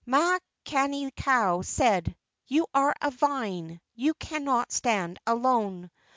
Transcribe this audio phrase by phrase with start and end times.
[0.07, 2.15] Makani kau said:
[2.47, 5.91] "You are a vine; you cannot stand alone.